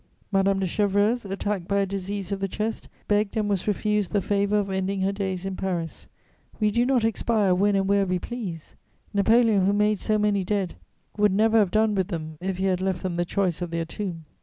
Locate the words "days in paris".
5.11-6.07